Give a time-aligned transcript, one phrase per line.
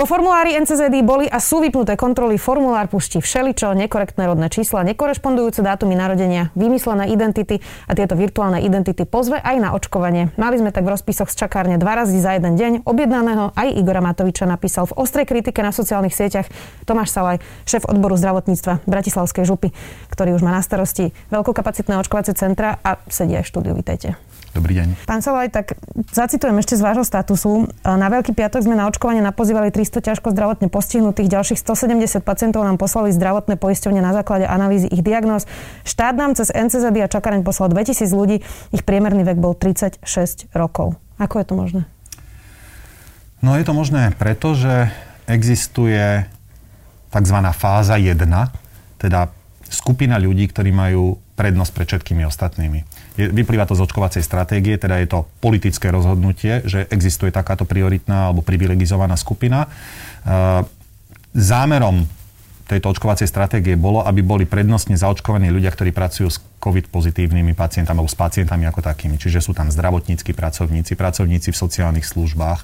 [0.00, 2.40] Po formulári NCZD boli a sú vypnuté kontroly.
[2.40, 9.04] Formulár pustí všeličo, nekorektné rodné čísla, nekorešpondujúce dátumy narodenia, vymyslené identity a tieto virtuálne identity
[9.04, 10.32] pozve aj na očkovanie.
[10.40, 12.88] Mali sme tak v rozpisoch z čakárne dva razy za jeden deň.
[12.88, 16.48] Objednaného aj Igora Matoviča napísal v ostrej kritike na sociálnych sieťach
[16.88, 19.68] Tomáš Salaj, šéf odboru zdravotníctva Bratislavskej župy,
[20.08, 23.76] ktorý už má na starosti veľkokapacitné očkovacie centra a sedí aj štúdiu.
[23.76, 24.16] Vítajte.
[24.50, 25.06] Dobrý deň.
[25.06, 25.78] Pán Salaj, tak
[26.10, 27.70] zacitujem ešte z vášho statusu.
[27.86, 32.74] Na Veľký piatok sme na očkovanie napozývali 300 ťažko zdravotne postihnutých, ďalších 170 pacientov nám
[32.74, 35.46] poslali zdravotné poisťovne na základe analýzy ich diagnóz.
[35.86, 38.42] Štát nám cez NCZ a čakareň poslal 2000 ľudí,
[38.74, 40.02] ich priemerný vek bol 36
[40.50, 40.98] rokov.
[41.22, 41.82] Ako je to možné?
[43.46, 44.90] No je to možné preto, že
[45.30, 46.26] existuje
[47.14, 47.38] tzv.
[47.54, 48.18] fáza 1,
[48.98, 49.30] teda
[49.70, 52.82] skupina ľudí, ktorí majú prednosť pred všetkými ostatnými.
[53.20, 58.32] Je, vyplýva to z očkovacej stratégie, teda je to politické rozhodnutie, že existuje takáto prioritná
[58.32, 59.68] alebo privilegizovaná skupina.
[59.68, 59.68] E,
[61.36, 62.08] zámerom
[62.70, 67.98] tejto očkovacej stratégie bolo, aby boli prednostne zaočkovaní ľudia, ktorí pracujú s COVID pozitívnymi pacientami
[67.98, 69.18] alebo s pacientami ako takými.
[69.18, 72.62] Čiže sú tam zdravotníckí pracovníci, pracovníci v sociálnych službách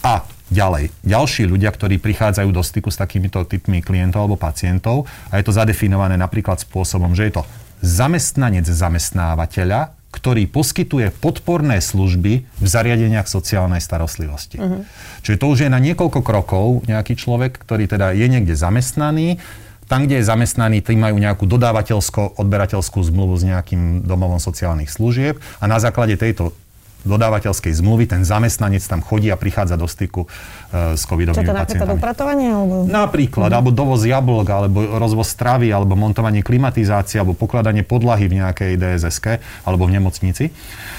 [0.00, 0.88] a ďalej.
[1.04, 5.52] Ďalší ľudia, ktorí prichádzajú do styku s takýmito typmi klientov alebo pacientov a je to
[5.52, 7.42] zadefinované napríklad spôsobom, že je to
[7.84, 14.62] zamestnanec zamestnávateľa, ktorý poskytuje podporné služby v zariadeniach sociálnej starostlivosti.
[14.62, 14.86] Uh-huh.
[15.26, 19.42] Čiže to už je na niekoľko krokov nejaký človek, ktorý teda je niekde zamestnaný,
[19.84, 25.64] tam, kde je zamestnaný, tým majú nejakú dodávateľsko-odberateľskú zmluvu s nejakým domovom sociálnych služieb a
[25.68, 26.56] na základe tejto
[27.04, 31.54] dodávateľskej zmluvy, ten zamestnanec tam chodí a prichádza do styku uh, s covidovými Čo to
[31.54, 32.48] napríklad upratovanie?
[32.50, 32.74] Alebo...
[32.88, 33.56] Napríklad, mm.
[33.56, 39.26] alebo dovoz jablok, alebo rozvoz stravy, alebo montovanie klimatizácie, alebo pokladanie podlahy v nejakej DSSK,
[39.68, 40.50] alebo v nemocnici.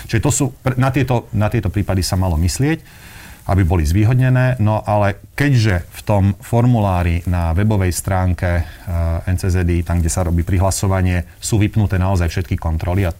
[0.07, 0.45] Čiže to sú,
[0.77, 3.05] na tieto, na tieto prípady sa malo myslieť
[3.45, 4.57] aby boli zvýhodnené.
[4.57, 10.41] No ale keďže v tom formulári na webovej stránke eh, NCZD, tam, kde sa robí
[10.41, 13.13] prihlasovanie, sú vypnuté naozaj všetky kontroly a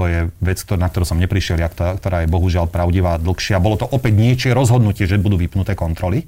[0.00, 3.60] to je vec, na ktorú som neprišiel, ktorá je bohužiaľ pravdivá dlhšia.
[3.60, 6.24] Bolo to opäť niečie rozhodnutie, že budú vypnuté kontroly.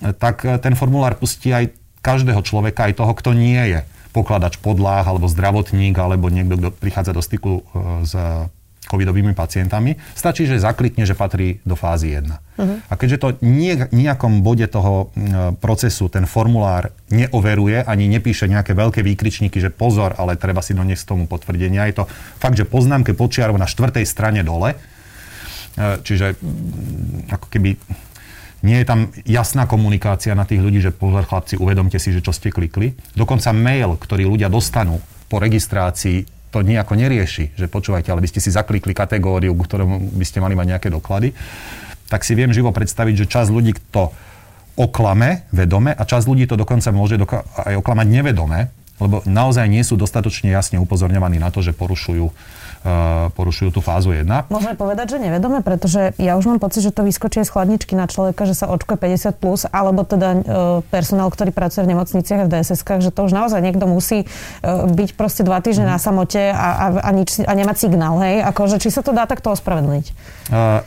[0.00, 3.84] Tak e, ten formulár pustí aj každého človeka, aj toho, kto nie je
[4.16, 7.62] pokladač podláh, alebo zdravotník, alebo niekto, kto prichádza do styku e,
[8.08, 8.16] s
[8.82, 9.94] covidovými pacientami.
[10.12, 12.28] Stačí, že zaklikne, že patrí do fázy 1.
[12.28, 12.78] Uh-huh.
[12.90, 15.14] A keďže to nie, nejakom bode toho
[15.62, 21.14] procesu ten formulár neoveruje, ani nepíše nejaké veľké výkričníky, že pozor, ale treba si doniesť
[21.14, 21.88] tomu potvrdenia.
[21.88, 22.04] Je to
[22.42, 24.74] fakt, že poznámke počiarov na štvrtej strane dole.
[24.74, 24.78] E,
[26.02, 26.36] čiže
[27.32, 27.70] ako keby
[28.62, 32.30] nie je tam jasná komunikácia na tých ľudí, že pozor chlapci, uvedomte si, že čo
[32.30, 32.94] ste klikli.
[33.18, 38.44] Dokonca mail, ktorý ľudia dostanú po registrácii, to nejako nerieši, že počúvajte, ale by ste
[38.44, 41.32] si zaklikli kategóriu, k ktorému by ste mali mať nejaké doklady,
[42.12, 44.12] tak si viem živo predstaviť, že čas ľudí to
[44.76, 48.68] oklame vedome a čas ľudí to dokonca môže doka- aj oklamať nevedome,
[49.00, 52.28] lebo naozaj nie sú dostatočne jasne upozorňovaní na to, že porušujú
[52.82, 54.50] Eh, porušujú tú fázu 1.
[54.50, 58.10] Môžeme povedať, že nevedome, pretože ja už mám pocit, že to vyskočí z chladničky na
[58.10, 60.38] človeka, že sa očkuje 50+, plus, alebo teda e,
[60.90, 64.66] personál, ktorý pracuje v nemocniciach a v dss že to už naozaj niekto musí e,
[64.66, 65.92] byť proste dva týždne mm.
[65.94, 68.42] na samote a, a, a, nič, a nemať signál, hej?
[68.50, 70.06] Akože, či sa to dá takto ospravedlniť?
[70.50, 70.82] Uh,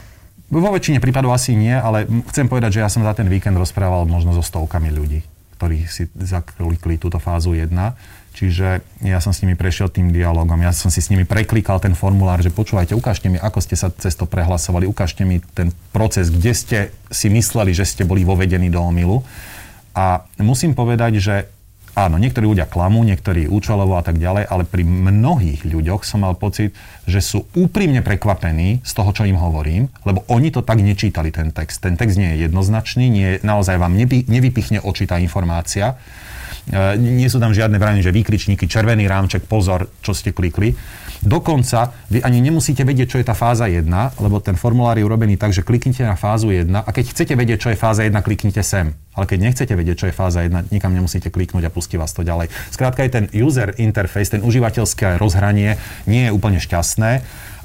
[0.52, 4.04] vo väčšine prípadov asi nie, ale chcem povedať, že ja som za ten víkend rozprával
[4.04, 5.24] možno so stovkami ľudí,
[5.56, 7.72] ktorí si zaklikli túto fázu 1
[8.36, 11.96] Čiže ja som s nimi prešiel tým dialogom, ja som si s nimi preklikal ten
[11.96, 16.28] formulár, že počúvajte, ukážte mi, ako ste sa cez to prehlasovali, ukážte mi ten proces,
[16.28, 16.78] kde ste
[17.08, 19.24] si mysleli, že ste boli vovedení do omilu.
[19.96, 21.48] A musím povedať, že
[21.96, 26.36] áno, niektorí ľudia klamú, niektorí účelovo a tak ďalej, ale pri mnohých ľuďoch som mal
[26.36, 26.76] pocit,
[27.08, 31.56] že sú úprimne prekvapení z toho, čo im hovorím, lebo oni to tak nečítali, ten
[31.56, 31.82] text.
[31.82, 33.96] Ten text nie je jednoznačný, nie, naozaj vám
[34.28, 35.96] nevypichne oči tá informácia
[36.98, 40.74] nie sú tam žiadne vranie, že výkričníky, červený rámček, pozor, čo ste klikli.
[41.22, 43.86] Dokonca vy ani nemusíte vedieť, čo je tá fáza 1,
[44.22, 47.58] lebo ten formulár je urobený tak, že kliknite na fázu 1 a keď chcete vedieť,
[47.66, 48.94] čo je fáza 1, kliknite sem.
[49.16, 52.22] Ale keď nechcete vedieť, čo je fáza 1, nikam nemusíte kliknúť a pustí vás to
[52.26, 52.52] ďalej.
[52.74, 57.12] Skrátka aj ten user interface, ten užívateľské rozhranie nie je úplne šťastné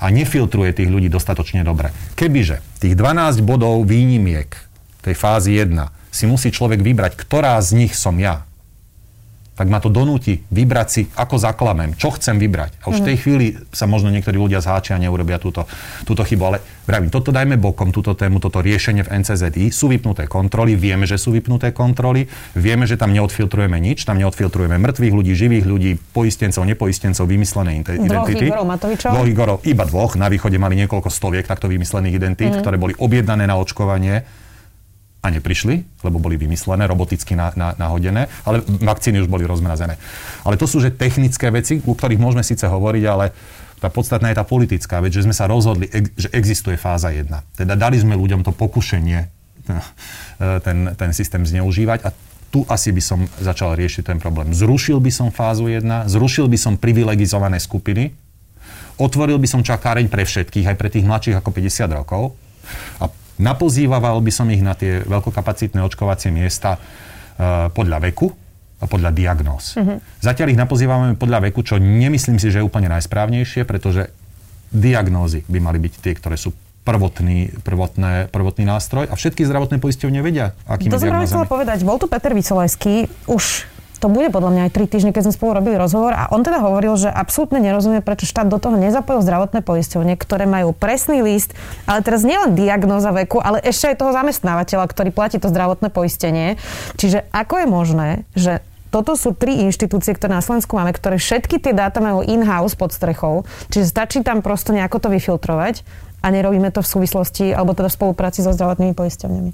[0.00, 1.92] a nefiltruje tých ľudí dostatočne dobre.
[2.16, 4.56] Kebyže tých 12 bodov výnimiek
[5.04, 5.74] tej fázy 1
[6.10, 8.48] si musí človek vybrať, ktorá z nich som ja,
[9.60, 12.80] tak ma to donúti vybrať si, ako zaklamem, čo chcem vybrať.
[12.80, 13.20] A už v tej mhm.
[13.20, 13.46] chvíli
[13.76, 15.68] sa možno niektorí ľudia zháčia a neurobia túto,
[16.08, 16.42] túto chybu.
[16.48, 19.68] Ale vravím, toto dajme bokom, túto tému, toto riešenie v NCZI.
[19.68, 22.24] Sú vypnuté kontroly, vieme, že sú vypnuté kontroly,
[22.56, 28.08] vieme, že tam neodfiltrujeme nič, tam neodfiltrujeme mŕtvych ľudí, živých ľudí, poistencov, nepoistencov, vymyslené identity.
[28.08, 29.10] Dvoch Igorov Matovičov?
[29.12, 30.16] Dvoch Igorov, iba dvoch.
[30.16, 32.64] Na východe mali niekoľko stoviek takto vymyslených identít, mm.
[32.64, 34.24] ktoré boli objednané na očkovanie
[35.20, 40.00] a neprišli, lebo boli vymyslené, roboticky na, na, nahodené, ale vakcíny už boli rozmrazené.
[40.48, 43.36] Ale to sú že technické veci, u ktorých môžeme síce hovoriť, ale
[43.80, 47.28] tá podstatná je tá politická vec, že sme sa rozhodli, že existuje fáza 1.
[47.56, 49.40] Teda dali sme ľuďom to pokušenie
[50.64, 52.10] ten, ten systém zneužívať a
[52.50, 54.50] tu asi by som začal riešiť ten problém.
[54.50, 58.10] Zrušil by som fázu 1, zrušil by som privilegizované skupiny,
[58.98, 62.34] otvoril by som čakáreň pre všetkých, aj pre tých mladších ako 50 rokov
[62.98, 63.06] a
[63.40, 68.28] Napozýval by som ich na tie veľkokapacitné očkovacie miesta uh, podľa veku
[68.80, 69.76] a podľa diagnóz.
[69.76, 69.96] Uh-huh.
[70.20, 74.12] Zatiaľ ich napozývame podľa veku, čo nemyslím si, že je úplne najsprávnejšie, pretože
[74.72, 80.20] diagnózy by mali byť tie, ktoré sú prvotný, prvotné, prvotný nástroj a všetky zdravotné poisťovne
[80.24, 81.84] vedia, akými To som práve chcela povedať.
[81.84, 83.68] Bol tu Peter Vysolajský už
[84.00, 86.64] to bude podľa mňa aj tri týždne, keď sme spolu robili rozhovor a on teda
[86.64, 91.52] hovoril, že absolútne nerozumie, prečo štát do toho nezapojil zdravotné poisťovne, ktoré majú presný list,
[91.84, 96.56] ale teraz nielen diagnóza veku, ale ešte aj toho zamestnávateľa, ktorý platí to zdravotné poistenie.
[96.96, 101.62] Čiže ako je možné, že toto sú tri inštitúcie, ktoré na Slovensku máme, ktoré všetky
[101.62, 105.86] tie dáta majú in-house pod strechou, čiže stačí tam prosto nejako to vyfiltrovať
[106.20, 109.50] a nerobíme to v súvislosti, alebo teda v spolupráci so zdravotnými poisťovňami?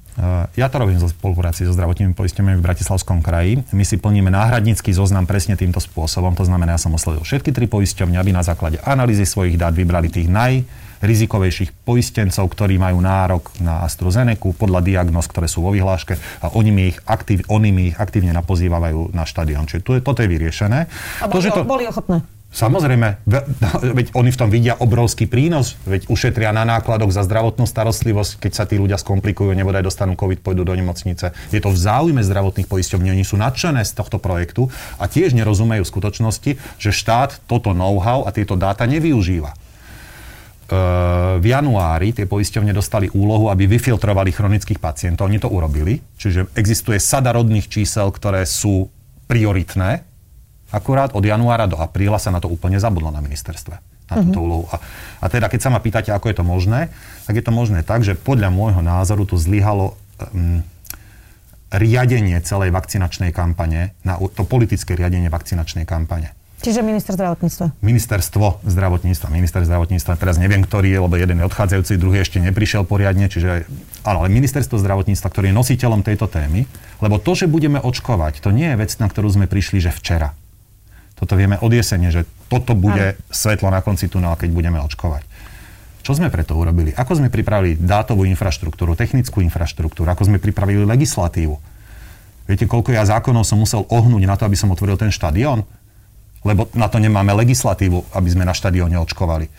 [0.59, 3.63] Ja to robím zo spolupráci so zdravotnými poisťovňami v Bratislavskom kraji.
[3.71, 6.35] My si plníme náhradnícky zoznam presne týmto spôsobom.
[6.35, 10.11] To znamená, ja som oslovil všetky tri poisťovne, aby na základe analýzy svojich dát vybrali
[10.11, 16.51] tých najrizikovejších poistencov, ktorí majú nárok na AstraZeneca podľa diagnóz, ktoré sú vo vyhláške a
[16.51, 19.71] oni mi ich, aktív, oni mi ich aktívne napozývajú na štadión.
[19.71, 20.91] Čiže tu je, toto je vyriešené.
[21.23, 22.27] A boli, to, že to, boli ochotné?
[22.57, 23.21] Samozrejme,
[24.01, 28.53] veď oni v tom vidia obrovský prínos, veď ušetria na nákladoch za zdravotnú starostlivosť, keď
[28.57, 31.37] sa tí ľudia skomplikujú, nebodaj dostanú COVID, pôjdu do nemocnice.
[31.53, 35.85] Je to v záujme zdravotných poisťovní, oni sú nadšené z tohto projektu a tiež nerozumejú
[35.85, 39.53] skutočnosti, že štát toto know-how a tieto dáta nevyužíva.
[39.53, 39.57] E,
[41.37, 45.29] v januári tie poisťovne dostali úlohu, aby vyfiltrovali chronických pacientov.
[45.29, 48.89] Oni to urobili, čiže existuje sada rodných čísel, ktoré sú
[49.29, 50.16] prioritné
[50.77, 53.81] Akurát od januára do apríla sa na to úplne zabudlo na ministerstve.
[54.13, 54.47] Na túto uh-huh.
[54.47, 54.65] úlohu.
[54.69, 54.77] A,
[55.25, 56.93] a teda, keď sa ma pýtate, ako je to možné,
[57.25, 60.61] tak je to možné tak, že podľa môjho názoru tu zlyhalo um,
[61.73, 66.37] riadenie celej vakcinačnej kampane, na, to politické riadenie vakcinačnej kampane.
[66.57, 67.79] Čiže minister zdravotníctva?
[67.85, 69.29] Ministerstvo zdravotníctva.
[69.29, 73.69] Minister zdravotníctva, teraz neviem, ktorý je, lebo jeden je odchádzajúci, druhý ešte neprišiel poriadne, čiže
[74.07, 76.65] áno, ale ministerstvo zdravotníctva, ktorý je nositeľom tejto témy,
[77.05, 80.33] lebo to, že budeme očkovať, to nie je vec, na ktorú sme prišli, že včera.
[81.17, 83.19] Toto vieme od jesene, že toto bude Aj.
[83.33, 85.25] svetlo na konci tunela, keď budeme očkovať.
[86.05, 86.95] Čo sme preto urobili?
[86.95, 91.57] Ako sme pripravili dátovú infraštruktúru, technickú infraštruktúru, ako sme pripravili legislatívu?
[92.47, 95.67] Viete, koľko ja zákonov som musel ohnúť na to, aby som otvoril ten štadión?
[96.47, 99.51] Lebo na to nemáme legislatívu, aby sme na štadióne očkovali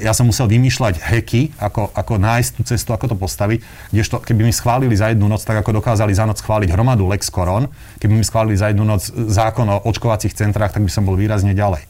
[0.00, 3.58] ja som musel vymýšľať heky, ako, ako nájsť tú cestu, ako to postaviť,
[3.90, 7.28] kdežto keby mi schválili za jednu noc, tak ako dokázali za noc schváliť hromadu Lex
[7.28, 7.70] Coron,
[8.00, 11.52] keby mi schválili za jednu noc zákon o očkovacích centrách, tak by som bol výrazne
[11.52, 11.84] ďalej.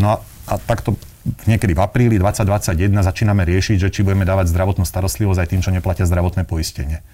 [0.00, 0.16] No a,
[0.50, 0.98] a takto
[1.44, 5.70] niekedy v apríli 2021 začíname riešiť, že či budeme dávať zdravotnú starostlivosť aj tým, čo
[5.74, 7.04] neplatia zdravotné poistenie.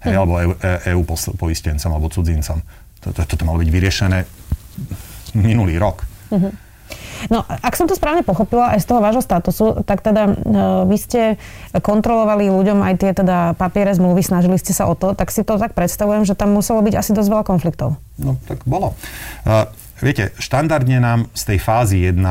[0.00, 0.18] Hej, hm.
[0.18, 0.52] alebo EU,
[0.96, 2.58] EU e poistencom alebo cudzincom.
[3.00, 4.18] Toto to, to, to malo byť vyriešené
[5.36, 6.04] minulý rok.
[6.30, 6.50] Uh-huh.
[7.28, 10.34] No, ak som to správne pochopila aj z toho vášho statusu, tak teda uh,
[10.88, 11.20] vy ste
[11.76, 15.60] kontrolovali ľuďom aj tie teda papiere zmluvy, snažili ste sa o to, tak si to
[15.60, 18.00] tak predstavujem, že tam muselo byť asi dosť veľa konfliktov.
[18.16, 18.96] No, tak bolo.
[19.44, 19.68] Uh,
[20.00, 22.24] viete, štandardne nám z tej fázy 1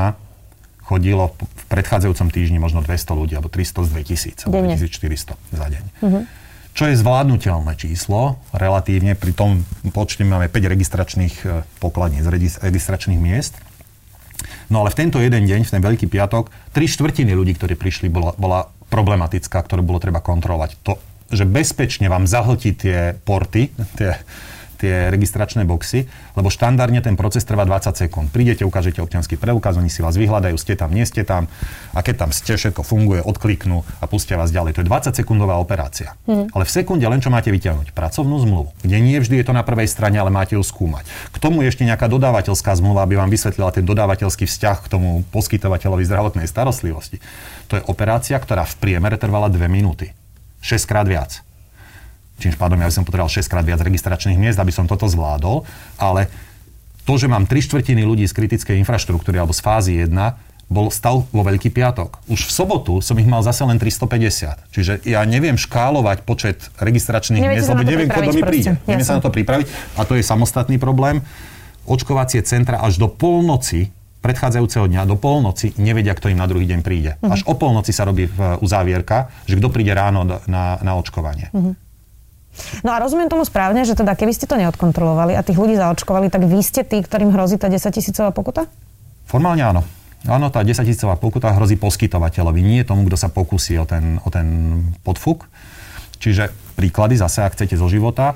[0.89, 5.83] chodilo v predchádzajúcom týždni možno 200 ľudí, alebo 300 z 2000, alebo 2400 za deň.
[6.01, 6.23] Uh-huh.
[6.73, 12.25] Čo je zvládnutelné číslo, relatívne pri tom počte máme 5 registračných e, pokladníc,
[12.61, 13.57] registračných miest.
[14.69, 18.07] No ale v tento jeden deň, v ten Veľký piatok, tri štvrtiny ľudí, ktorí prišli,
[18.07, 20.69] bola, bola problematická, ktorú bolo treba kontrolovať.
[20.85, 20.97] To,
[21.29, 24.17] že bezpečne vám zahltí tie porty, tie,
[24.79, 26.07] tie registračné boxy,
[26.39, 28.31] lebo štandardne ten proces trvá 20 sekúnd.
[28.31, 31.51] Prídete, ukážete občianský preukaz, oni si vás vyhľadajú, ste tam, nie ste tam
[31.91, 34.79] a keď tam ste, všetko funguje, odkliknú a pustia vás ďalej.
[34.79, 36.15] To je 20 sekundová operácia.
[36.23, 36.47] Hmm.
[36.55, 37.91] Ale v sekunde len čo máte vyťahnuť?
[37.91, 41.03] Pracovnú zmluvu, kde nie vždy je to na prvej strane, ale máte ju skúmať.
[41.35, 46.07] K tomu ešte nejaká dodávateľská zmluva, aby vám vysvetlila ten dodávateľský vzťah k tomu poskytovateľovi
[46.07, 47.19] zdravotnej starostlivosti.
[47.67, 50.15] To je operácia, ktorá v priemere trvala 2 minúty.
[50.63, 51.43] 6 krát viac.
[52.39, 55.67] Čím pádom ja by som potreboval 6 krát viac registračných miest, aby som toto zvládol,
[55.99, 56.31] ale
[57.03, 60.13] to, že mám tri štvrtiny ľudí z kritickej infraštruktúry alebo z fázy 1,
[60.69, 62.21] bol stav vo Veľký piatok.
[62.29, 64.69] Už v sobotu som ich mal zase len 350.
[64.69, 68.71] Čiže ja neviem škálovať počet registračných Neviete miest, lebo neviem, kto mi príde.
[68.85, 69.19] Neviem sa Jasne.
[69.19, 69.67] na to pripraviť
[69.97, 71.25] a to je samostatný problém.
[71.89, 73.89] Očkovacie centra až do polnoci
[74.21, 77.17] predchádzajúceho dňa do polnoci nevedia, kto im na druhý deň príde.
[77.17, 77.33] Mhm.
[77.33, 78.29] Až o polnoci sa robí
[78.61, 81.49] uzávierka, že kto príde ráno na, na očkovanie.
[81.49, 81.88] Mhm.
[82.83, 86.27] No a rozumiem tomu správne, že teda keby ste to neodkontrolovali a tých ľudí zaočkovali,
[86.27, 88.67] tak vy ste tí, ktorým hrozí tá 10 tisícová pokuta?
[89.29, 89.81] Formálne áno.
[90.27, 94.27] Áno, tá 10 tisícová pokuta hrozí poskytovateľovi, nie tomu, kto sa pokusí o ten, o
[94.27, 95.47] ten podfuk.
[96.19, 98.35] Čiže príklady zase, ak chcete zo života.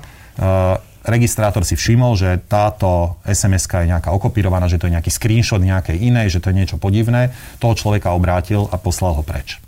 [1.04, 6.00] registrátor si všimol, že táto sms je nejaká okopírovaná, že to je nejaký screenshot nejakej
[6.00, 7.36] inej, že to je niečo podivné.
[7.60, 9.60] Toho človeka obrátil a poslal ho preč.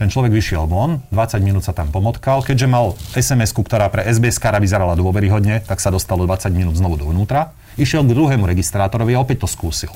[0.00, 2.40] Ten človek vyšiel von, 20 minút sa tam pomotkal.
[2.40, 7.52] Keďže mal sms ktorá pre SBS vyzerala dôveryhodne, tak sa dostalo 20 minút znovu dovnútra.
[7.76, 9.92] Išiel k druhému registrátorovi a opäť to skúsil.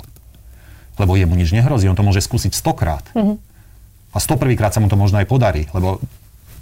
[1.00, 3.04] Lebo jemu nič nehrozí, on to môže skúsiť 100 krát.
[4.12, 6.04] A 101 krát sa mu to možno aj podarí, lebo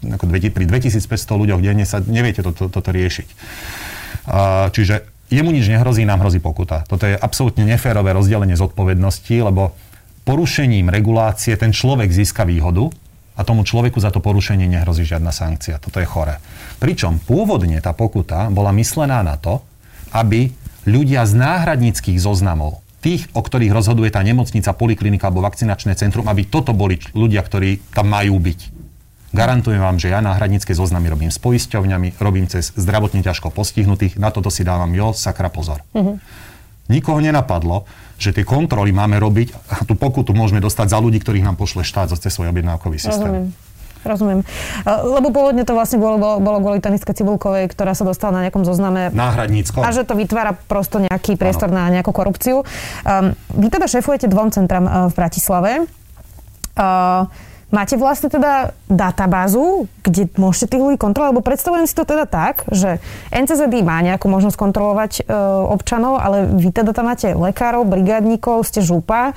[0.06, 1.02] ako pri 2500
[1.34, 3.28] ľuďoch denne sa neviete toto, toto riešiť.
[4.30, 5.02] A, čiže
[5.34, 6.86] jemu nič nehrozí, nám hrozí pokuta.
[6.86, 9.74] Toto je absolútne neférové rozdelenie zodpovednosti, lebo
[10.22, 13.01] porušením regulácie ten človek získa výhodu
[13.32, 15.80] a tomu človeku za to porušenie nehrozí žiadna sankcia.
[15.80, 16.36] Toto je chore.
[16.78, 19.64] Pričom pôvodne tá pokuta bola myslená na to,
[20.12, 20.52] aby
[20.84, 26.46] ľudia z náhradníckých zoznamov, tých, o ktorých rozhoduje tá nemocnica, poliklinika alebo vakcinačné centrum, aby
[26.46, 28.60] toto boli ľudia, ktorí tam majú byť.
[29.32, 34.28] Garantujem vám, že ja náhradnícke zoznamy robím s poisťovňami, robím cez zdravotne ťažko postihnutých, na
[34.28, 35.80] toto si dávam jo, sakra pozor.
[36.92, 37.88] Nikoho nenapadlo,
[38.20, 41.82] že tie kontroly máme robiť a tú pokutu môžeme dostať za ľudí, ktorých nám pošle
[41.82, 43.24] štát cez svoj objednávkový systém.
[43.24, 43.46] Rozumiem.
[44.02, 44.40] Rozumiem.
[44.86, 48.66] Lebo pôvodne to vlastne bolo, bolo, bolo kvôli Taniske Cibulkovej, ktorá sa dostala na nejakom
[48.66, 49.78] zozname Náhradnícko.
[49.78, 52.66] a že to vytvára prosto nejaký priestor na nejakú korupciu.
[53.06, 55.72] Um, vy teda šefujete dvom centram uh, v Bratislave.
[56.74, 57.30] Uh,
[57.72, 61.32] máte vlastne teda databázu, kde môžete tých ľudí kontrolovať?
[61.32, 63.00] Lebo predstavujem si to teda tak, že
[63.32, 68.84] NCZD má nejakú možnosť kontrolovať uh, občanov, ale vy teda tam máte lekárov, brigádnikov, ste
[68.84, 69.32] župa.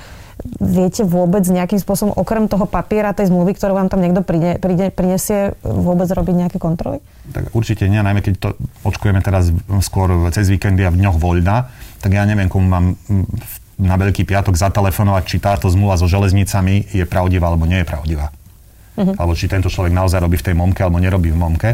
[0.60, 4.92] Viete vôbec nejakým spôsobom, okrem toho papiera, tej zmluvy, ktorú vám tam niekto príde, príde,
[4.92, 7.00] prinesie, vôbec robiť nejaké kontroly?
[7.32, 8.48] Tak určite nie, najmä keď to
[8.84, 9.48] očkujeme teraz
[9.80, 11.72] skôr cez víkendy a v dňoch voľna,
[12.04, 16.96] tak ja neviem, komu mám v- na Veľký piatok zatelefonovať, či táto zmluva so železnicami
[16.96, 18.32] je pravdivá alebo nie je pravdivá.
[18.96, 19.12] Uh-huh.
[19.12, 21.70] Alebo či tento človek naozaj robí v tej momke alebo nerobí v momke.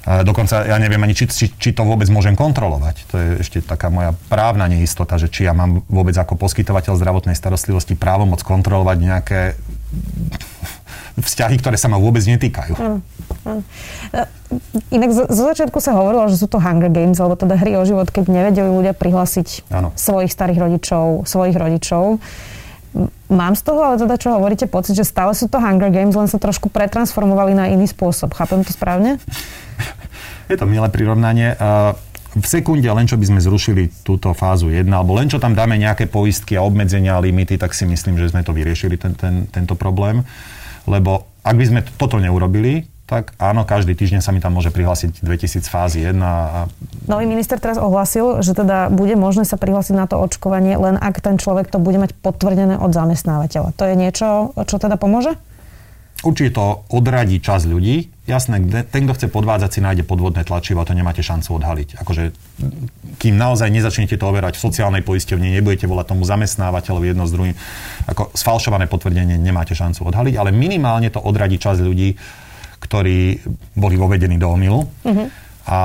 [0.00, 2.96] A dokonca ja neviem ani, či, či, či to vôbec môžem kontrolovať.
[3.12, 7.36] To je ešte taká moja právna neistota, že či ja mám vôbec ako poskytovateľ zdravotnej
[7.36, 9.40] starostlivosti právomoc kontrolovať nejaké
[11.18, 12.74] vzťahy, ktoré sa ma vôbec netýkajú.
[12.76, 14.22] E,
[14.90, 17.86] Inak zo, zo začiatku sa hovorilo, že sú to Hunger Games, alebo teda hry o
[17.86, 19.94] život, keď nevedeli ľudia prihlásiť Áno.
[19.94, 22.18] svojich starých rodičov, svojich rodičov.
[23.30, 26.26] Mám z toho, ale teda čo hovoríte, pocit, že stále sú to Hunger Games, len
[26.26, 28.34] sa trošku pretransformovali na iný spôsob.
[28.34, 29.22] Chápem to správne?
[30.50, 31.54] Je to milé prirovnanie.
[31.62, 31.94] A
[32.30, 35.74] V sekunde len čo by sme zrušili túto fázu 1, alebo len čo tam dáme
[35.74, 39.50] nejaké poistky a obmedzenia a limity, tak si myslím, že sme to vyriešili, ten, ten,
[39.50, 40.22] tento problém.
[40.88, 45.26] Lebo ak by sme toto neurobili, tak áno, každý týždeň sa mi tam môže prihlásiť
[45.26, 46.70] 2000 fázy 1 a
[47.10, 51.18] Nový minister teraz ohlásil, že teda bude možné sa prihlásiť na to očkovanie, len ak
[51.18, 53.74] ten človek to bude mať potvrdené od zamestnávateľa.
[53.74, 55.34] To je niečo, čo teda pomôže?
[56.20, 58.12] Určite to odradí čas ľudí.
[58.28, 61.98] Jasné, ten, kto chce podvádzať, si nájde podvodné tlačivo a to nemáte šancu odhaliť.
[61.98, 62.30] Akože,
[63.18, 67.54] kým naozaj nezačnete to overať v sociálnej poisťovni, nebudete volať tomu zamestnávateľovi jedno s druhým,
[68.06, 72.14] ako sfalšované potvrdenie nemáte šancu odhaliť, ale minimálne to odradí čas ľudí,
[72.78, 73.42] ktorí
[73.74, 74.86] boli vovedení do omilu.
[75.70, 75.78] A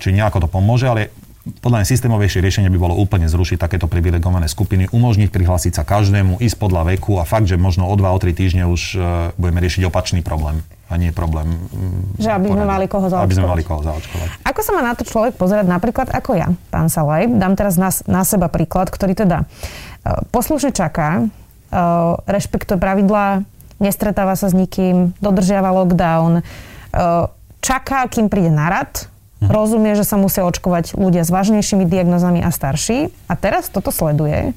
[0.00, 4.44] či nejako to pomôže, ale podľa mňa systémovejšie riešenie by bolo úplne zrušiť takéto privilegované
[4.44, 8.18] skupiny, umožniť prihlásiť sa každému, ísť podľa veku a fakt, že možno o 2 o
[8.20, 9.02] 3 týždne už uh,
[9.40, 10.60] budeme riešiť opačný problém
[10.92, 11.48] a nie problém.
[11.48, 13.52] mm, Že aby sme mali koho Aby sme zaočkovať.
[13.56, 14.28] mali koho zaočkovať.
[14.44, 17.32] Ako sa má na to človek pozerať napríklad ako ja, pán Salaj?
[17.32, 23.48] Dám teraz na, na seba príklad, ktorý teda uh, poslušne čaká, uh, rešpektuje pravidlá,
[23.80, 26.44] nestretáva sa s nikým, dodržiava lockdown,
[27.64, 28.68] čaká, kým príde na
[29.40, 33.08] rad, rozumie, že sa musia očkovať ľudia s vážnejšími diagnozami a starší.
[33.26, 34.52] A teraz toto sleduje.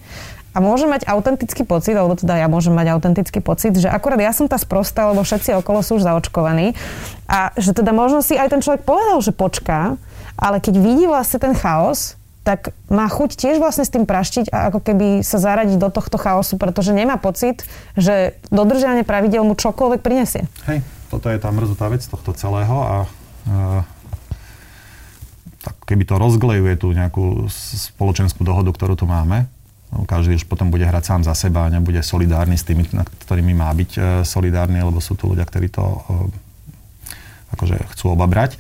[0.54, 4.30] A môže mať autentický pocit, alebo teda ja môžem mať autentický pocit, že akurát ja
[4.30, 6.78] som tá sprostá, lebo všetci okolo sú už zaočkovaní.
[7.26, 9.98] A že teda možno si aj ten človek povedal, že počká,
[10.38, 12.14] ale keď vidí vlastne ten chaos,
[12.44, 16.20] tak má chuť tiež vlastne s tým praštiť a ako keby sa zaradiť do tohto
[16.20, 17.64] chaosu, pretože nemá pocit,
[17.96, 20.44] že dodržiavanie pravidel mu čokoľvek prinesie.
[20.68, 23.82] Hej, toto je tá mrzutá vec tohto celého a uh,
[25.64, 27.48] tak keby to rozglejuje tú nejakú
[27.96, 29.48] spoločenskú dohodu, ktorú tu máme,
[29.96, 33.08] no, každý už potom bude hrať sám za seba a nebude solidárny s tými, na
[33.08, 36.00] ktorými má byť e, solidárny, lebo sú tu ľudia, ktorí to e,
[37.56, 38.60] akože chcú obabrať.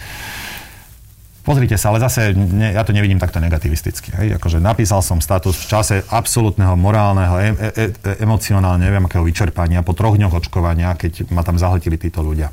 [1.43, 4.15] Pozrite sa, ale zase ne, ja to nevidím takto negativisticky.
[4.15, 4.39] Hej?
[4.39, 7.51] Akože napísal som status v čase absolútneho morálneho, e, e,
[7.91, 12.48] e, emocionálne, neviem akého vyčerpania, po troch dňoch očkovania, keď ma tam zahltili títo ľudia.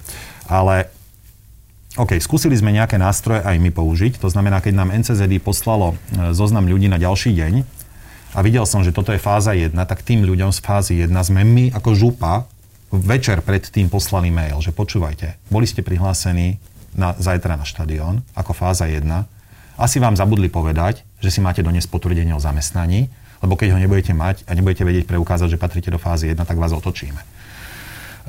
[0.50, 0.90] Ale
[1.98, 4.22] OK, skúsili sme nejaké nástroje aj my použiť.
[4.22, 7.66] To znamená, keď nám NCZD poslalo e, zoznam ľudí na ďalší deň
[8.34, 11.42] a videl som, že toto je fáza 1, tak tým ľuďom z fázy 1 sme
[11.42, 12.46] my ako župa
[12.94, 16.62] večer pred tým poslali mail, že počúvajte, boli ste prihlásení
[16.94, 19.02] na, zajtra na štadión ako fáza 1,
[19.80, 23.10] asi vám zabudli povedať, že si máte doniesť potvrdenie o zamestnaní,
[23.42, 26.60] lebo keď ho nebudete mať a nebudete vedieť preukázať, že patríte do fázy 1, tak
[26.60, 27.18] vás otočíme.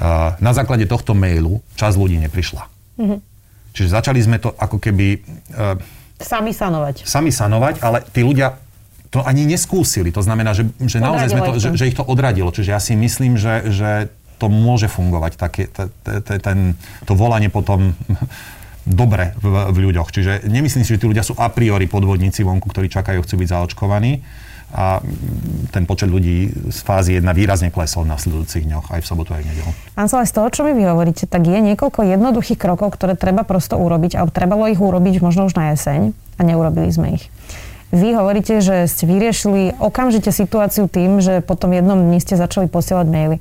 [0.02, 2.64] Uh, na základe tohto mailu čas ľudí neprišla.
[2.98, 3.31] Mm-hmm.
[3.72, 5.22] Čiže začali sme to ako keby...
[5.56, 5.80] Uh,
[6.22, 7.08] sami sanovať.
[7.08, 8.60] Sami sanovať, ale tí ľudia
[9.12, 10.16] to ani neskúsili.
[10.16, 12.48] To znamená, že, že naozaj sme to, že, že ich to odradilo.
[12.48, 13.92] Čiže ja si myslím, že, že
[14.40, 15.70] to môže fungovať, také,
[16.42, 16.74] ten,
[17.06, 17.94] to volanie potom
[18.88, 20.10] dobre v, v ľuďoch.
[20.10, 23.50] Čiže nemyslím si, že tí ľudia sú a priori podvodníci vonku, ktorí čakajú, chcú byť
[23.52, 24.24] zaočkovaní.
[24.72, 25.04] A
[25.76, 29.44] ten počet ľudí z fázy 1 výrazne klesol v nasledujúcich dňoch, aj v sobotu, aj
[29.44, 29.72] v nedelu.
[29.96, 33.44] Pán Solaj, z toho, čo mi vy hovoríte, tak je niekoľko jednoduchých krokov, ktoré treba
[33.44, 37.28] prosto urobiť, alebo trebalo ich urobiť možno už na jeseň a neurobili sme ich.
[37.92, 43.08] Vy hovoríte, že ste vyriešili okamžite situáciu tým, že potom jednom dni ste začali posielať
[43.12, 43.40] maily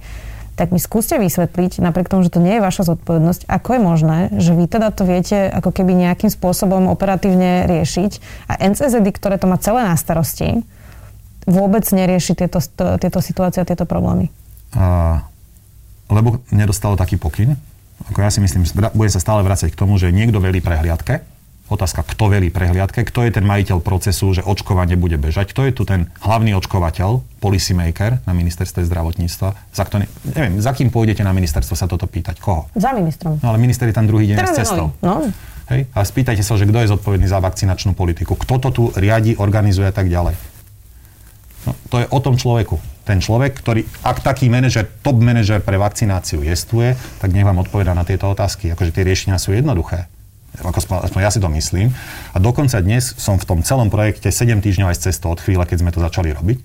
[0.60, 4.18] tak mi skúste vysvetliť, napriek tomu, že to nie je vaša zodpovednosť, ako je možné,
[4.36, 9.48] že vy teda to viete ako keby nejakým spôsobom operatívne riešiť a NCZD, ktoré to
[9.48, 10.60] má celé na starosti,
[11.50, 12.62] vôbec nerieši tieto,
[13.02, 14.30] tieto situácie a tieto problémy?
[14.78, 15.26] A,
[16.06, 17.58] lebo nedostalo taký pokyn.
[18.08, 21.20] Ako ja si myslím, že bude sa stále vrácať k tomu, že niekto velí prehliadke,
[21.70, 25.72] Otázka, kto velí prehliadke, kto je ten majiteľ procesu, že očkovanie bude bežať, kto je
[25.78, 29.70] tu ten hlavný očkovateľ, policy maker na ministerstve zdravotníctva.
[29.70, 32.42] Za, kto ne, neviem, za kým pôjdete na ministerstvo sa toto pýtať?
[32.42, 32.66] Koho?
[32.74, 33.38] Za ministrom.
[33.38, 34.90] No ale minister je tam druhý deň s cestou.
[34.98, 35.30] No.
[35.70, 35.86] Hej?
[35.94, 39.86] A spýtajte sa, že kto je zodpovedný za vakcinačnú politiku, kto to tu riadi, organizuje
[39.86, 40.34] a tak ďalej.
[41.68, 42.80] No, to je o tom človeku.
[43.04, 47.92] Ten človek, ktorý, ak taký manažer, top manažer pre vakcináciu jestuje, tak nech vám odpoveda
[47.92, 48.72] na tieto otázky.
[48.72, 50.08] Akože tie riešenia sú jednoduché.
[50.60, 51.94] Ako aspoň ja si to myslím.
[52.34, 55.62] A dokonca dnes som v tom celom projekte 7 týždňov aj z cestu od chvíle,
[55.62, 56.58] keď sme to začali robiť.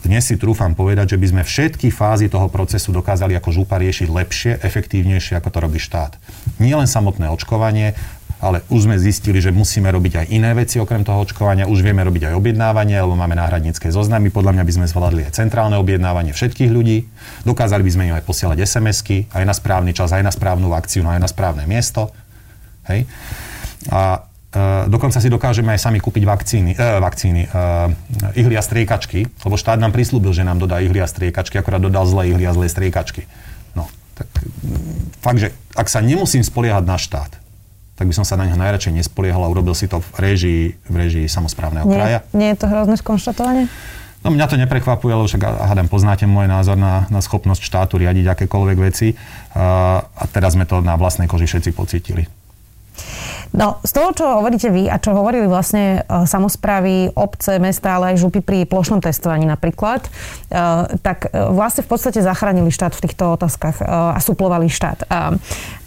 [0.00, 4.08] Dnes si trúfam povedať, že by sme všetky fázy toho procesu dokázali ako župa riešiť
[4.08, 6.16] lepšie, efektívnejšie, ako to robí štát.
[6.56, 7.92] Nie len samotné očkovanie,
[8.40, 11.68] ale už sme zistili, že musíme robiť aj iné veci okrem toho očkovania.
[11.68, 14.32] Už vieme robiť aj objednávanie, lebo máme náhradnícke zoznamy.
[14.32, 17.04] Podľa mňa by sme zvládli aj centrálne objednávanie všetkých ľudí.
[17.44, 21.04] Dokázali by sme im aj posielať SMS-ky, aj na správny čas, aj na správnu vakciu,
[21.04, 22.08] aj na správne miesto.
[22.88, 23.04] Hej?
[23.92, 27.86] A Uh, dokonca si dokážeme aj sami kúpiť vakcíny, uh, vakcíny uh,
[28.34, 32.02] ihly a striekačky, lebo štát nám prislúbil, že nám dodá ihly a striekačky, akorát dodal
[32.02, 33.30] zlé ihly a zlé striekačky.
[33.78, 33.86] No,
[34.18, 34.26] tak
[35.22, 37.39] fakt, že ak sa nemusím spoliehať na štát,
[38.00, 40.94] tak by som sa na neho najradšej nespoliehal a urobil si to v režii, v
[40.96, 42.18] režii samozprávneho nie, kraja.
[42.32, 43.68] Nie je to hrozné skonštatovanie?
[44.24, 48.24] No mňa to neprekvapuje, lebo však hádam, poznáte môj názor na, na schopnosť štátu riadiť
[48.32, 52.24] akékoľvek veci uh, a teraz sme to na vlastnej koži všetci pocítili.
[53.50, 58.14] No, z toho, čo hovoríte vy a čo hovorili vlastne uh, samozprávy, obce, mesta, ale
[58.14, 63.02] aj župy pri plošnom testovaní napríklad, uh, tak uh, vlastne v podstate zachránili štát v
[63.10, 65.06] týchto otázkach a suplovali štát.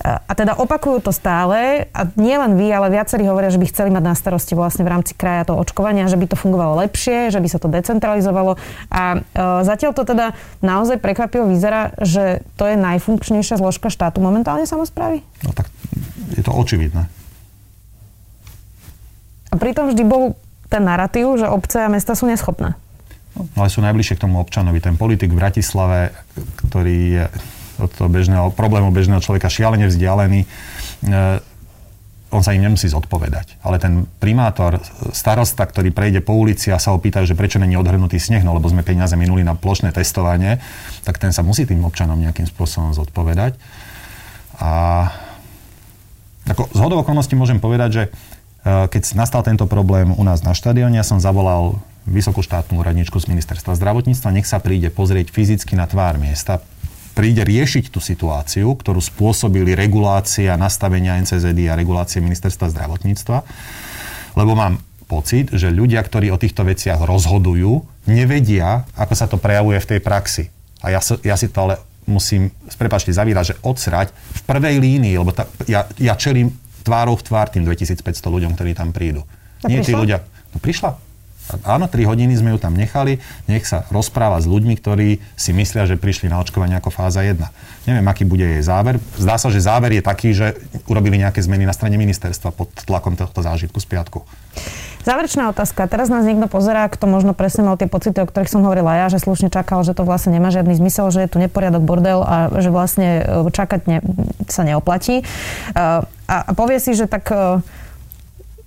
[0.04, 3.90] A teda opakujú to stále a nie len vy, ale viacerí hovoria, že by chceli
[3.90, 7.40] mať na starosti vlastne v rámci kraja to očkovania, že by to fungovalo lepšie, že
[7.40, 8.60] by sa to decentralizovalo.
[8.92, 9.24] A
[9.64, 15.24] zatiaľ to teda naozaj prekvapivo vyzerá, že to je najfunkčnejšia zložka štátu momentálne samozprávy?
[15.48, 15.72] No tak
[16.36, 17.08] je to očividné.
[19.54, 20.34] A pritom vždy bol
[20.66, 22.74] ten narratív, že obce a mesta sú neschopné.
[23.38, 24.82] No, ale sú najbližšie k tomu občanovi.
[24.82, 26.18] Ten politik v Bratislave,
[26.66, 27.26] ktorý je
[27.78, 30.48] od toho bežného, problému bežného človeka šialene vzdialený, e,
[32.34, 33.62] on sa im nemusí zodpovedať.
[33.62, 34.82] Ale ten primátor,
[35.14, 38.58] starosta, ktorý prejde po ulici a sa ho pýtajú, že prečo není odhrnutý sneh, no
[38.58, 40.58] lebo sme peniaze minuli na plošné testovanie,
[41.06, 43.54] tak ten sa musí tým občanom nejakým spôsobom zodpovedať.
[44.58, 44.70] A
[46.50, 48.04] ako z hodov okolností môžem povedať, že
[48.64, 53.32] keď nastal tento problém u nás na štadióne, ja som zavolal vysokú štátnu úradničku z
[53.32, 56.64] ministerstva zdravotníctva, nech sa príde pozrieť fyzicky na tvár miesta,
[57.16, 63.38] príde riešiť tú situáciu, ktorú spôsobili regulácia nastavenia NCZD a regulácie ministerstva zdravotníctva,
[64.36, 69.78] lebo mám pocit, že ľudia, ktorí o týchto veciach rozhodujú, nevedia, ako sa to prejavuje
[69.78, 70.44] v tej praxi.
[70.82, 75.32] A ja, ja si to ale musím, prepačte, zavírať, že odsrať v prvej línii, lebo
[75.32, 76.52] ta, ja, ja čelím
[76.84, 79.24] tvárou v tvár tým 2500 ľuďom, ktorí tam prídu.
[79.64, 80.20] A Nie, tí ľudia...
[80.54, 81.13] No prišla.
[81.68, 83.20] Áno, 3 hodiny sme ju tam nechali,
[83.52, 87.36] nech sa rozpráva s ľuďmi, ktorí si myslia, že prišli na očkovanie ako fáza 1.
[87.84, 88.96] Neviem, aký bude jej záver.
[89.20, 90.56] Zdá sa, že záver je taký, že
[90.88, 94.24] urobili nejaké zmeny na strane ministerstva pod tlakom tohto zážitku z piatku.
[95.04, 95.84] Záverečná otázka.
[95.92, 99.12] Teraz nás niekto pozerá, kto možno presne mal tie pocity, o ktorých som hovorila ja,
[99.12, 102.48] že slušne čakal, že to vlastne nemá žiadny zmysel, že je tu neporiadok bordel a
[102.64, 104.00] že vlastne e, čakať ne,
[104.48, 105.20] sa neoplatí.
[105.20, 105.24] E,
[105.76, 107.60] a, a povie si, že tak e,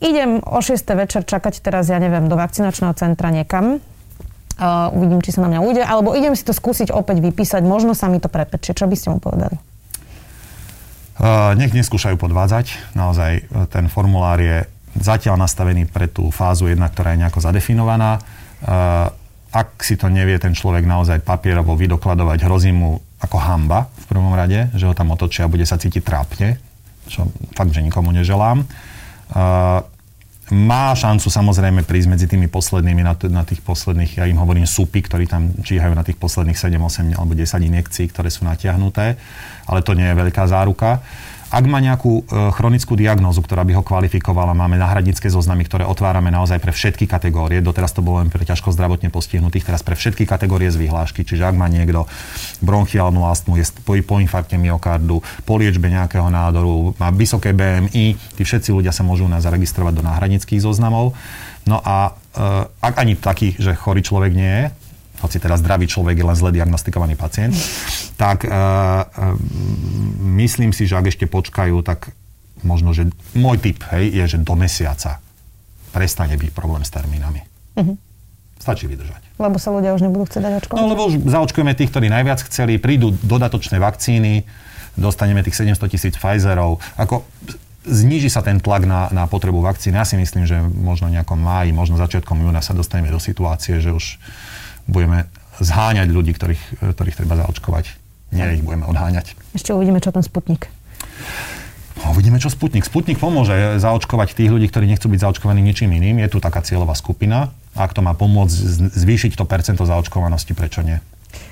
[0.01, 0.77] idem o 6.
[0.97, 3.81] večer čakať teraz, ja neviem, do vakcinačného centra niekam.
[4.57, 7.93] Uh, uvidím, či sa na mňa ujde, alebo idem si to skúsiť opäť vypísať, možno
[7.93, 8.73] sa mi to prepečie.
[8.73, 9.53] Čo by ste mu povedali?
[11.21, 12.97] Uh, nech neskúšajú podvádzať.
[12.97, 14.65] Naozaj ten formulár je
[14.97, 18.17] zatiaľ nastavený pre tú fázu 1, ktorá je nejako zadefinovaná.
[18.65, 19.13] Uh,
[19.53, 24.33] ak si to nevie ten človek naozaj papierovo vydokladovať, hrozí mu ako hamba v prvom
[24.33, 26.57] rade, že ho tam otočia a bude sa cítiť trápne,
[27.13, 28.65] čo fakt, že nikomu neželám.
[28.65, 28.96] Uh,
[30.47, 34.63] má šancu samozrejme prísť medzi tými poslednými na, t- na tých posledných, ja im hovorím
[34.63, 39.19] súpy, ktorí tam číhajú na tých posledných 7, 8 alebo 10 injekcií, ktoré sú natiahnuté,
[39.67, 41.03] ale to nie je veľká záruka.
[41.47, 46.35] Ak má nejakú e, chronickú diagnózu, ktorá by ho kvalifikovala, máme náhradnícke zoznamy, ktoré otvárame
[46.35, 47.63] naozaj pre všetky kategórie.
[47.63, 51.23] Doteraz to bolo len pre ťažko zdravotne postihnutých, teraz pre všetky kategórie z vyhlášky.
[51.23, 52.11] Čiže ak má niekto
[52.67, 58.43] bronchiálnu astmu, je po, po infarkte myokardu, po liečbe nejakého nádoru, má vysoké BMI, tí
[58.43, 61.15] všetci ľudia sa môžu nás zaregistrovať do náhradníckých zoznamov.
[61.63, 64.67] No a e, ak ani taký, že chorý človek nie je,
[65.21, 67.57] hoci teda zdravý človek je len zle diagnostikovaný pacient,
[68.21, 69.35] tak uh, uh,
[70.37, 72.13] myslím si, že ak ešte počkajú, tak
[72.65, 75.21] možno, že môj tip hej, je, že do mesiaca
[75.93, 77.41] prestane byť problém s termínami.
[77.77, 77.97] Uh-huh.
[78.61, 79.21] Stačí vydržať.
[79.37, 80.81] Lebo sa ľudia už nebudú chcieť dať očkovať?
[80.81, 84.45] No lebo už zaočkujeme tých, ktorí najviac chceli, prídu dodatočné vakcíny,
[84.97, 86.81] dostaneme tých 700 tisíc Pfizerov.
[86.97, 87.25] Ako
[87.87, 89.95] zníži sa ten tlak na, na potrebu vakcíny.
[89.95, 93.95] Ja si myslím, že možno nejakom máji, možno začiatkom júna sa dostaneme do situácie, že
[93.95, 94.19] už
[94.87, 95.29] budeme
[95.63, 97.95] zháňať ľudí, ktorých, ktorých treba zaočkovať.
[98.35, 99.39] Nie ich budeme odháňať.
[99.55, 100.67] Ešte uvidíme, čo ten Sputnik.
[102.03, 102.85] No, uvidíme, čo Sputnik.
[102.85, 106.21] Sputnik pomôže zaočkovať tých ľudí, ktorí nechcú byť zaočkovaní ničím iným.
[106.21, 107.55] Je tu taká cieľová skupina.
[107.73, 108.53] Ak to má pomôcť
[108.93, 111.01] zvýšiť to percento zaočkovanosti, prečo nie?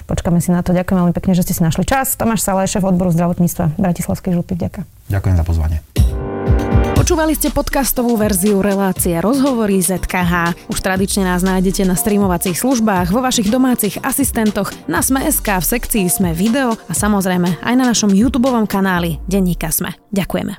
[0.04, 0.76] Počkáme si na to.
[0.76, 2.16] Ďakujem veľmi pekne, že ste si našli čas.
[2.16, 4.56] Tomáš Salaj, šéf odboru zdravotníctva Bratislavskej župy.
[4.56, 4.84] Ďakujem.
[5.08, 5.78] Ďakujem za pozvanie.
[7.04, 10.56] Počúvali ste podcastovú verziu relácie Rozhovory ZKH.
[10.72, 16.08] Už tradične nás nájdete na streamovacích službách, vo vašich domácich asistentoch, na Sme.sk, v sekcii
[16.08, 19.92] Sme video a samozrejme aj na našom YouTube kanáli Denníka Sme.
[20.16, 20.56] Ďakujeme.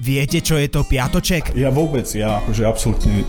[0.00, 1.52] Viete, čo je to piatoček?
[1.52, 3.28] Ja vôbec, ja akože absolútne